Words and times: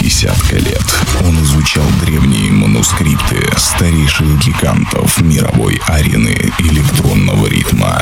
десятка 0.00 0.56
лет. 0.56 0.84
Он 1.24 1.40
изучал 1.42 1.84
древние 2.00 2.52
манускрипты 2.52 3.36
старейших 3.56 4.38
гигантов 4.44 5.20
мировой 5.20 5.80
арены 5.86 6.52
электронного 6.58 7.46
ритма. 7.46 8.00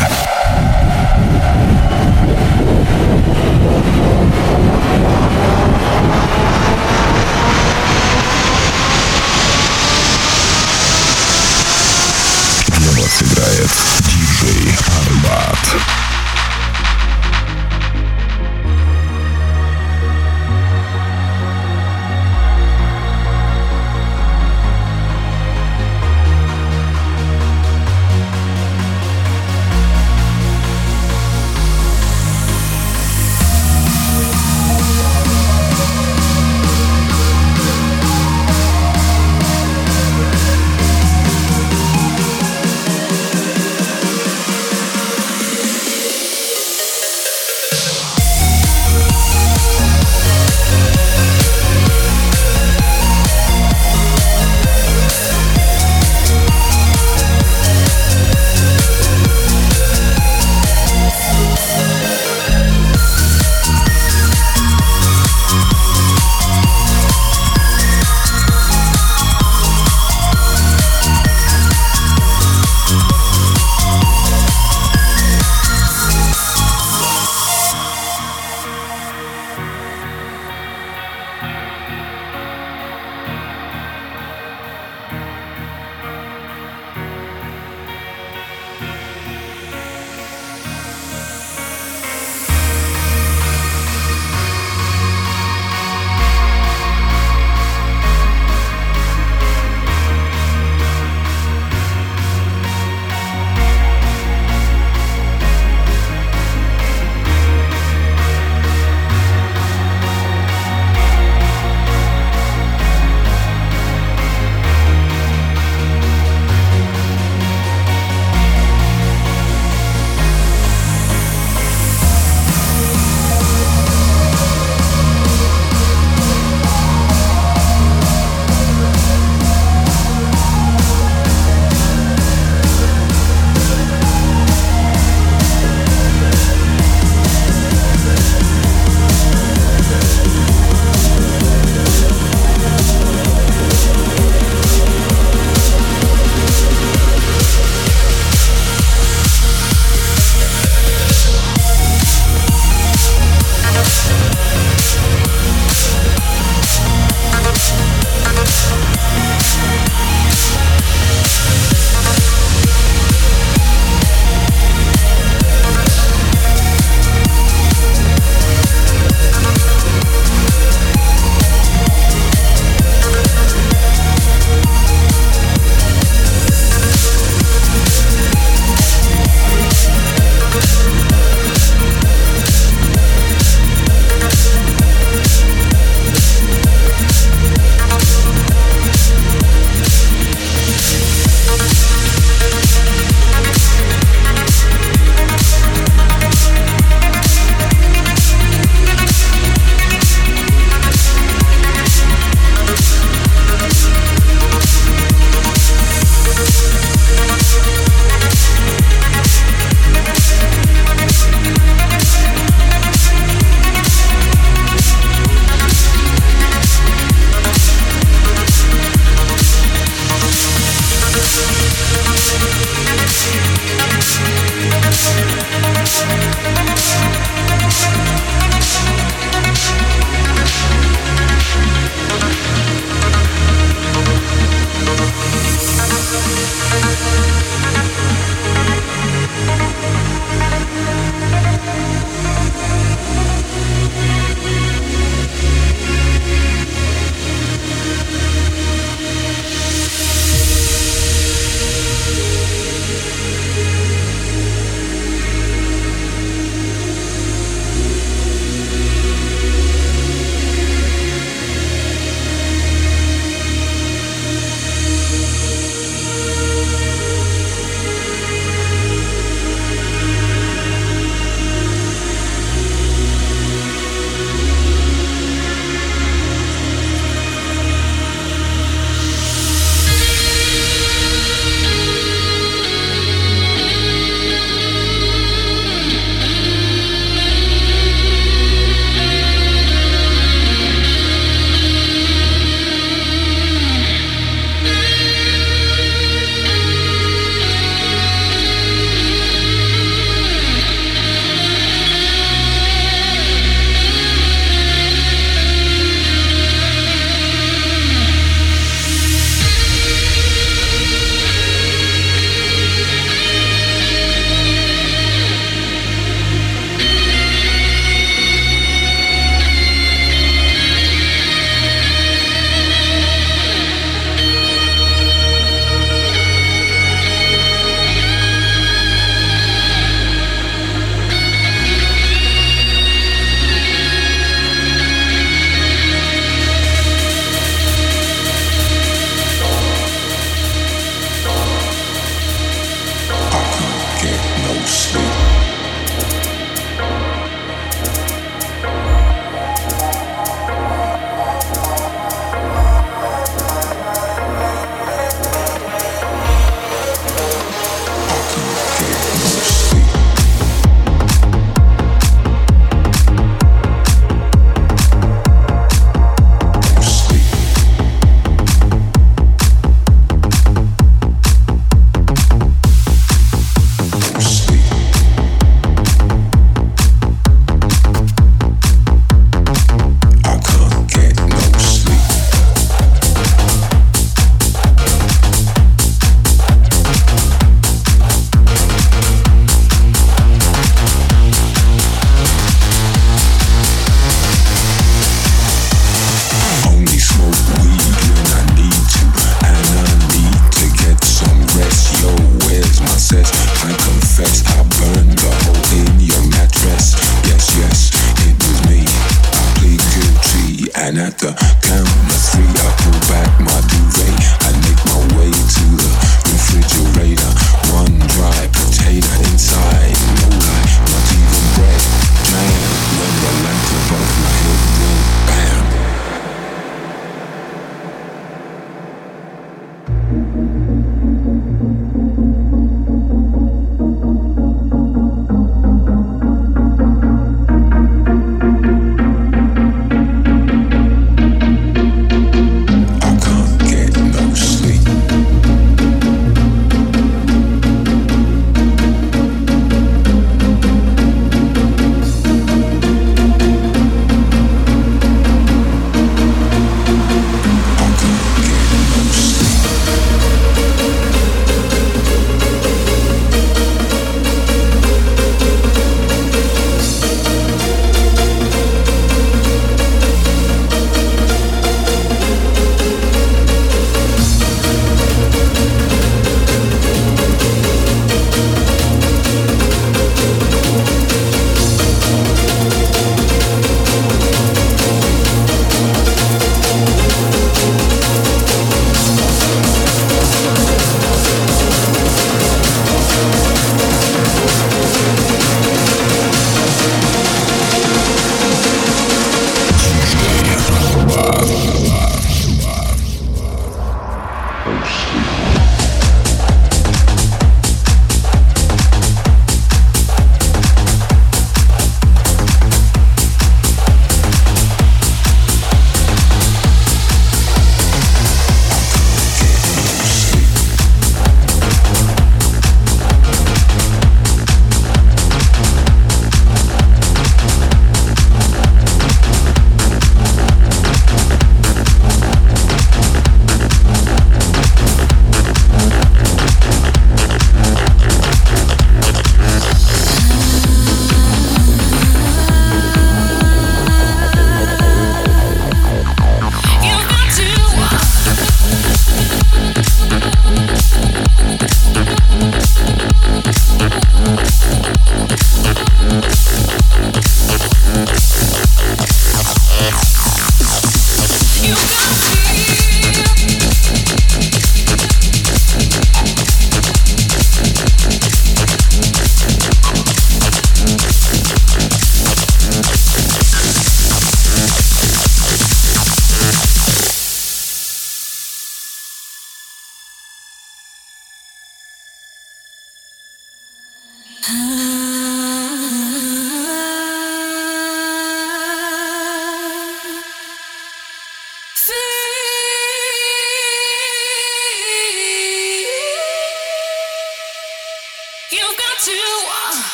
Me. 584.49 584.87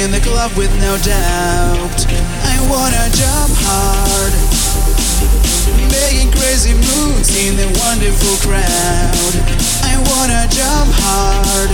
in 0.00 0.10
the 0.10 0.20
club 0.20 0.50
with 0.56 0.72
no 0.80 0.96
doubt. 1.04 2.00
I 2.08 2.56
wanna 2.72 3.04
jump 3.12 3.52
hard. 3.68 4.32
Making 5.92 6.32
crazy 6.32 6.72
moves 6.72 7.28
in 7.36 7.56
the 7.56 7.68
wonderful 7.84 8.36
crowd. 8.40 9.34
I 9.84 10.00
wanna 10.08 10.48
jump 10.48 10.88
hard. 11.04 11.70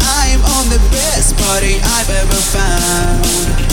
I'm 0.00 0.40
on 0.56 0.70
the 0.70 0.80
best 0.88 1.36
party 1.36 1.76
I've 1.82 2.08
ever 2.08 2.40
found. 2.56 3.71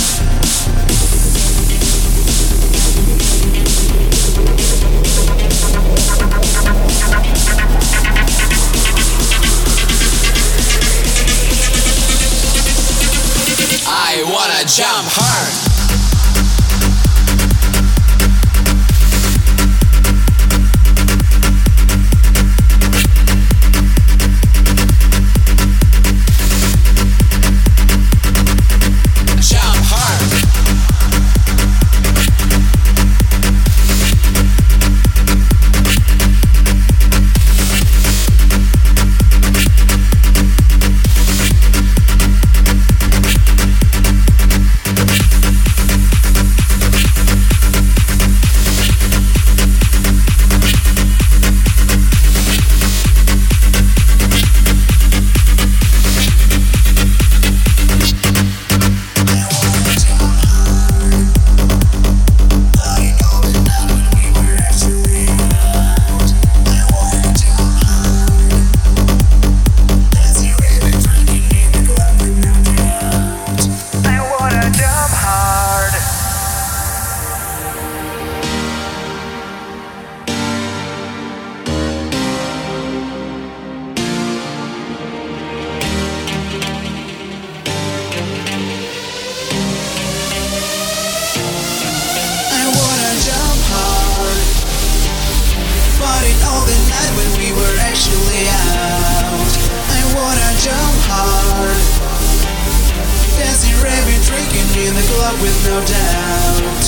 up 105.29 105.41
with 105.41 105.59
no 105.69 105.77
doubt. 105.85 106.83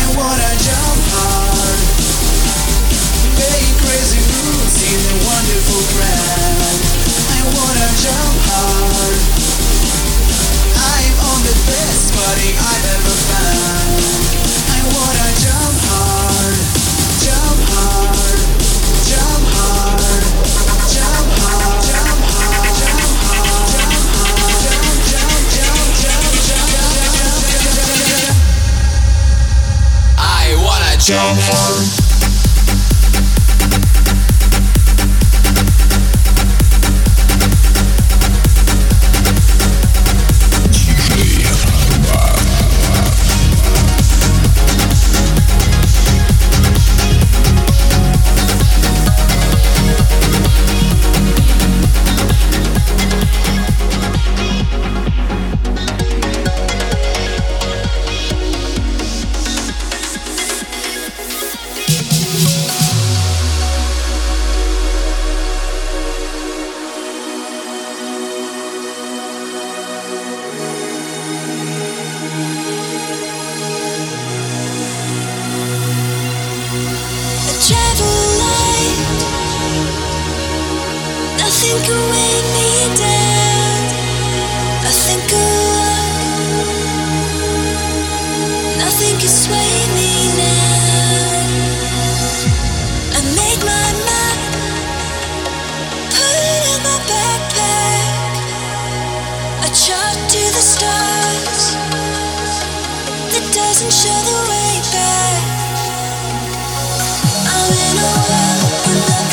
I 0.00 0.02
wanna 0.16 0.52
jump 0.64 1.02
hard, 1.12 1.80
make 3.36 3.72
crazy 3.84 4.22
moves 4.32 4.76
in 4.80 5.00
a 5.12 5.16
wonderful 5.28 5.82
crowd. 5.92 6.80
I 7.36 7.40
wanna 7.52 7.88
jump 8.00 8.36
hard. 8.48 9.20
I'm 10.72 11.14
on 11.20 11.40
the 11.44 11.56
best 11.68 12.16
body 12.16 12.50
I've 12.56 12.86
ever 12.96 13.16
found. 13.28 14.00
I 14.72 14.80
wanna 14.96 15.28
jump 15.44 15.76
hard, 15.92 16.56
jump 17.20 17.60
hard, 17.76 18.40
jump 19.04 19.44
hard, 19.52 20.24
jump 20.96 21.28
hard, 21.44 21.82
jump 21.84 22.20
hard. 22.24 22.31
Jump 31.04 31.36
on! 31.50 32.01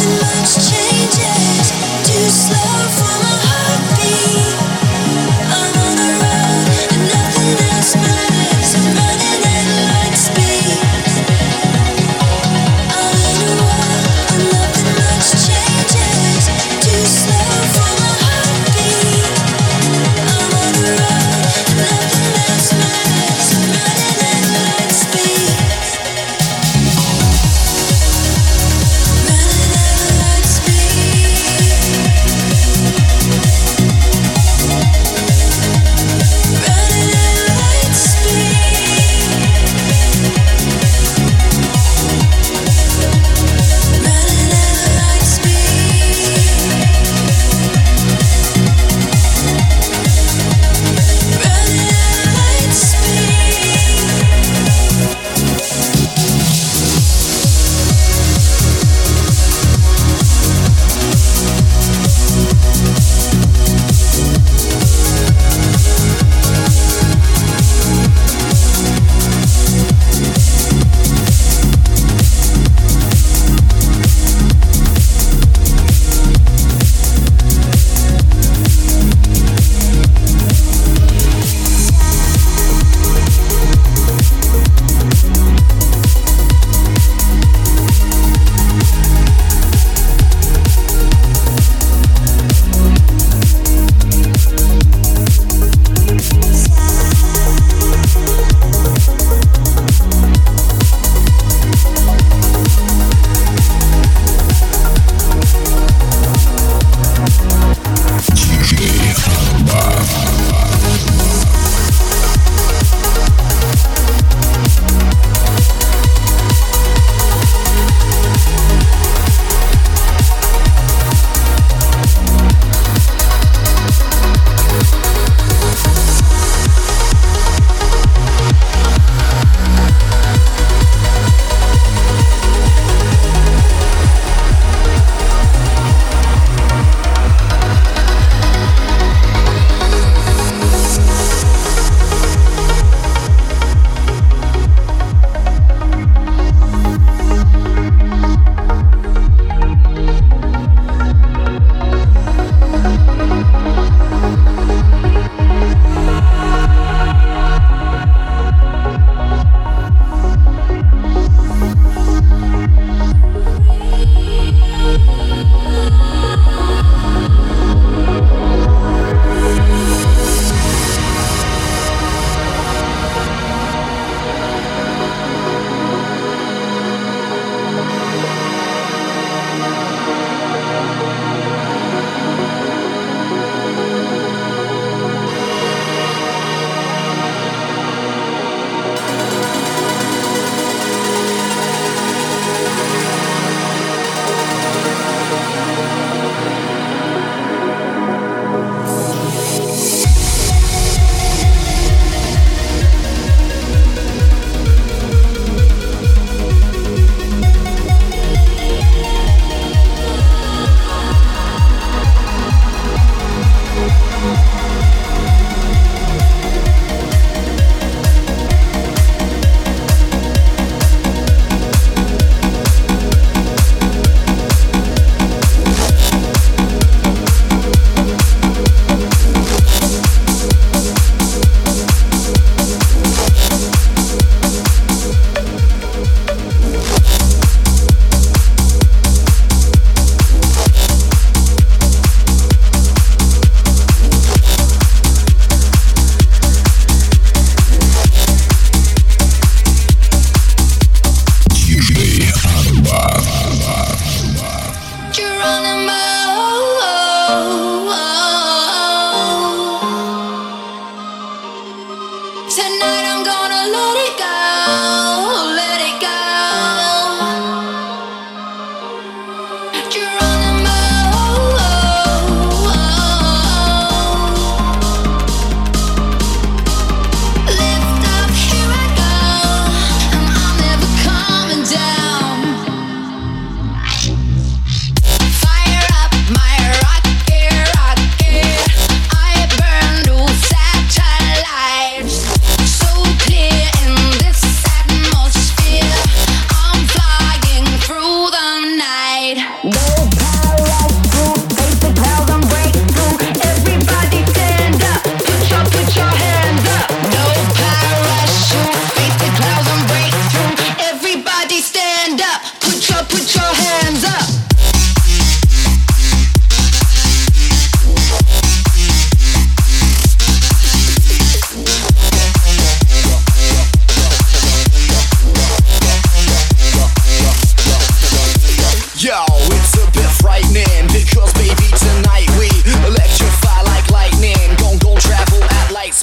much 0.09 0.53
changes 0.69 1.71
to 2.03 2.29
slow. 2.29 2.58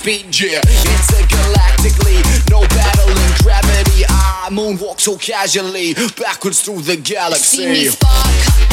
speed, 0.07 0.41
yeah. 0.41 0.61
Intergalactically, 0.61 2.51
no 2.51 2.61
battling 2.61 3.33
gravity. 3.43 4.05
Ah, 4.09 4.47
I 4.47 4.51
moonwalk 4.51 5.01
so 5.01 5.17
casually, 5.17 5.95
backwards 6.17 6.63
through 6.63 6.83
the 6.83 6.97
galaxy. 6.97 7.57
See 7.57 7.67
me 7.67 7.85
spark. 7.87 8.66